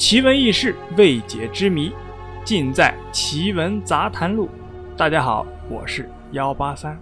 [0.00, 1.92] 奇闻异事、未解之谜，
[2.42, 4.48] 尽在《奇闻杂谈录》。
[4.96, 6.98] 大家好，我是幺八三。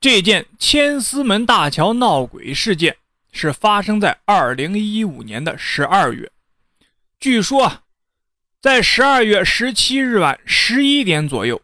[0.00, 2.96] 这件千厮门大桥闹鬼事件
[3.30, 6.28] 是发生在二零一五年的十二月。
[7.20, 7.82] 据说啊，
[8.60, 11.62] 在十二月十七日晚十一点左右，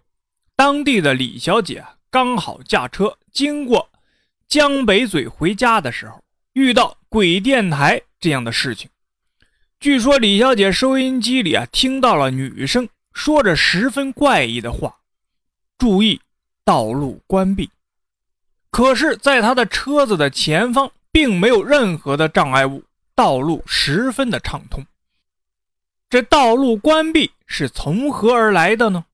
[0.54, 1.84] 当地的李小姐
[2.14, 3.90] 刚好驾车经过
[4.46, 8.88] 江北嘴回家的时候，遇到鬼电台这样的事情。
[9.80, 14.94] 据说李小姐收音机里啊听到了女生说着十分怪异的话
[15.76, 16.20] ：“注意，
[16.64, 17.68] 道路关闭。”
[18.70, 22.84] 可是，在她的车子的前方并没有任何的障碍物，
[23.16, 24.86] 道路十分的畅通。
[26.08, 29.04] 这道路关闭是从何而来的呢？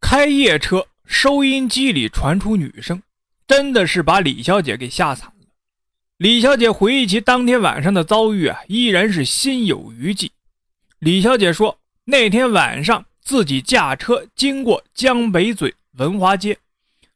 [0.00, 3.02] 开夜车，收音机里传出女声，
[3.46, 5.46] 真的是把李小姐给吓惨了。
[6.18, 10.30] 李小姐回忆起当天晚上的遭遇啊，依然是心有余悸。
[10.98, 16.58] 李小姐说，那天晚上自己驾车经过江北嘴文华街。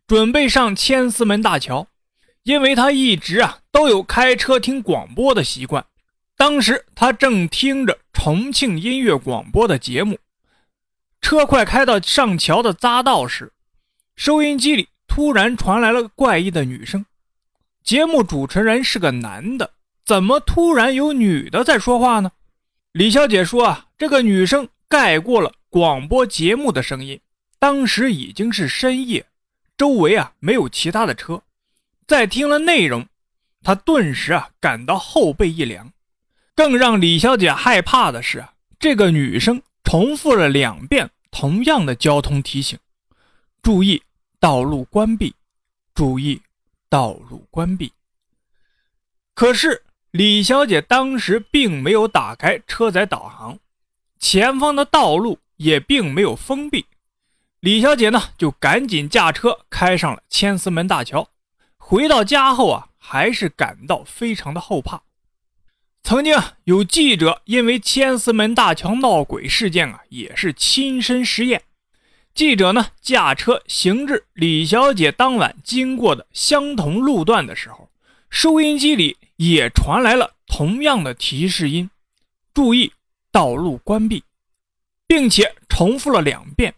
[0.07, 1.87] 准备上千厮门大桥，
[2.45, 5.85] 因为她一直啊都有开车听广播的习惯。
[6.35, 10.19] 当时他正听着重庆音乐广播的节目，
[11.21, 13.53] 车快开到上桥的匝道时，
[14.17, 17.05] 收音机里突然传来了怪异的女声。
[17.83, 19.73] 节目主持人是个男的，
[20.05, 22.31] 怎么突然有女的在说话呢？
[22.93, 27.21] 李小姐说啊，这个女生盖过了广播节目的声音。
[27.59, 29.25] 当时已经是深夜。
[29.79, 31.43] 周围啊没有其他的车，
[32.07, 33.07] 在听了内容，
[33.63, 35.93] 他顿时啊感到后背一凉。
[36.55, 42.79] 更让李小姐害怕的是啊，这个女生重复了两遍同样的交通提醒：
[43.63, 44.03] 注意
[44.41, 45.33] 道路关闭，
[45.95, 46.43] 注意
[46.89, 47.93] 道路关闭。
[49.35, 53.57] 可是李小姐当时并没有打开车载导航，
[54.19, 56.85] 前方的道路也并没有封闭。
[57.61, 61.29] 李小姐呢，就赶紧驾车开上了千厮门大桥。
[61.77, 65.03] 回到家后啊，还是感到非常的后怕。
[66.03, 71.63] 曾经有记者因为千厮门大桥闹鬼事件啊，也是亲身实验。
[72.35, 77.91] 记者呢，驾车行至李小姐当晚经过的相同路段的时候，
[78.31, 81.91] 收音机里也传来了同样的提示音
[82.55, 82.91] ：“注意
[83.31, 84.25] 道路关闭”，
[85.07, 86.75] 并且重复了两遍。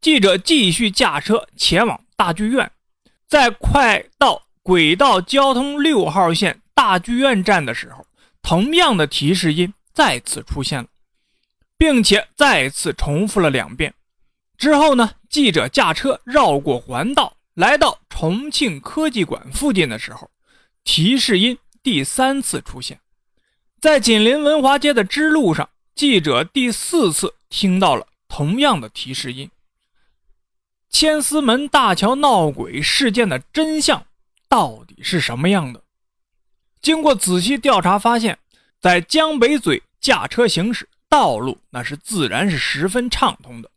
[0.00, 2.68] 记者继续驾车前往大剧院，
[3.28, 8.04] 在快到轨道交通六号线大剧院站的时候，
[8.42, 10.88] 同样的提示音再次出现了，
[11.78, 13.94] 并且再次重复了两遍。
[14.62, 20.30] 之后呢，记者驾车绕过环道，来到重庆科技馆附近的时候，
[20.84, 23.00] 提示音第三次出现。
[23.80, 29.50] 在紧邻文华街的支路上，记者第四次听到了同样的提示音。
[30.88, 34.06] 千厮门大桥闹鬼事件的真相
[34.48, 35.82] 到底是什么样的？
[36.80, 38.38] 经过仔细调查，发现，
[38.80, 43.71] 在江北嘴驾车行驶，道路那是自然是十分畅通的，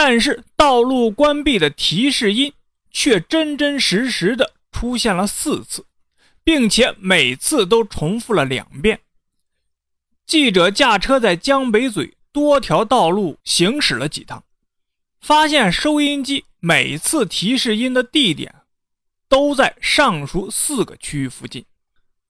[0.00, 2.52] 但是道路关闭的提示音
[2.92, 5.84] 却真真实实的出现了四次，
[6.44, 9.00] 并且每次都重复了两遍。
[10.24, 14.44] 记者驾车在江北嘴多条道路行驶了几趟。
[15.20, 18.54] 发现收音机每次提示音的地点
[19.28, 21.64] 都在上述四个区域附近，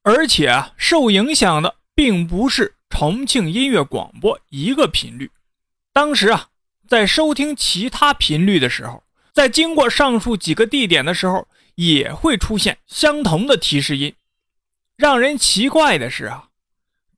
[0.02, 5.30] 而且啊，受影响的并不是重庆音乐广播一个频率。
[5.92, 6.48] 当时啊，
[6.88, 14.14] 在收听其他频率的时候，在经过上述几个地点的时候，也会出现相同的提示音。
[14.96, 16.48] 让人奇怪的是啊，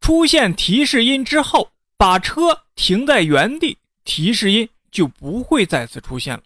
[0.00, 4.68] 出现提示音之后，把车停在原地，提示音。
[4.92, 6.42] 就不会再次出现了。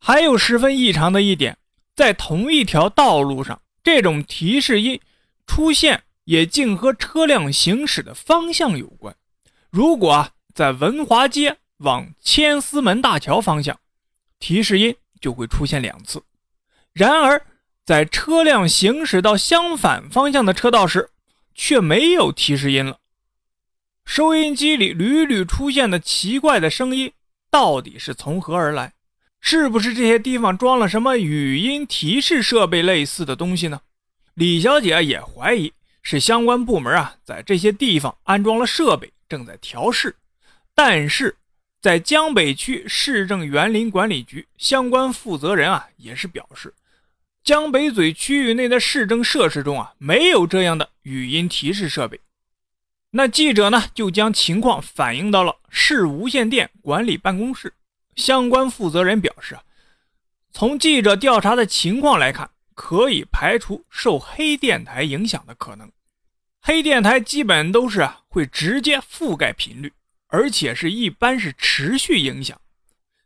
[0.00, 1.56] 还有十分异常的一点，
[1.94, 5.00] 在同一条道路上，这种提示音
[5.46, 9.14] 出现也竟和车辆行驶的方向有关。
[9.70, 13.78] 如果啊，在文华街往千厮门大桥方向，
[14.38, 16.20] 提示音就会出现两次；
[16.92, 17.46] 然而，
[17.84, 21.10] 在车辆行驶到相反方向的车道时，
[21.54, 22.98] 却没有提示音了。
[24.04, 27.12] 收音机里屡屡出现的奇怪的声音。
[27.50, 28.92] 到底是从何而来？
[29.40, 33.80] 是不是这些地方装了什么语音提示设备类似的东西呢？
[34.34, 35.72] 李小姐也怀疑
[36.02, 40.14] 是相关部门啊，在这些地方安装了设备，正在调试。
[40.74, 41.36] 但是，
[41.80, 46.74] 在江北区市政园林管理局相关负责人啊，也是表示，
[47.42, 52.20] 江北嘴区域内的市政设施中啊，没有这样的语音提示设备。
[53.12, 57.72] 那记者呢，就将情况反映到了市无线电管理办公室。
[58.14, 59.62] 相关负责人表示啊，
[60.52, 65.90] 从记者调查的情况来看，可以排除受黑电台影响的可能。
[66.60, 69.90] 黑电台基本都是啊，会直接覆盖频率，
[70.30, 72.58] 而且是一般是持续影响。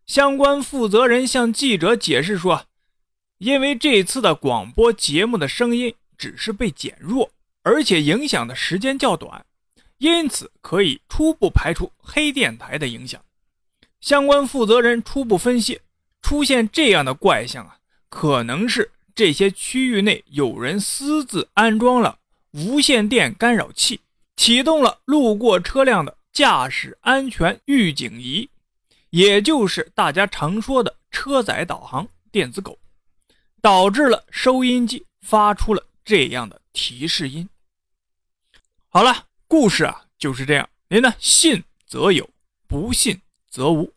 [0.07, 2.67] 相关负责人向记者解释说，
[3.39, 7.31] 因为这次的广播节目的声音只是被减弱，
[7.63, 9.47] 而且影响的时间较短。
[9.99, 13.23] 因此，可以初步排除黑电台的影响。
[14.01, 15.81] 相关负责人初步分析，
[16.21, 17.79] 出现这样的怪象啊，
[18.11, 22.19] 可能是这些区域内有人私自安装了
[22.51, 24.01] 无线电干扰器，
[24.37, 28.51] 启动了路过车辆的驾驶安全预警仪，
[29.09, 32.79] 也就是大家常说的车载导航电子狗，
[33.63, 37.49] 导致了收音机发出了这样的提示音。
[38.89, 39.29] 好了。
[39.47, 42.29] 故事啊就是这样，您呢信则有，
[42.67, 43.93] 不信则无。